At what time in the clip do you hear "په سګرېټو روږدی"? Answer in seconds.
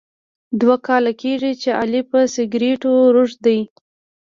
2.09-3.59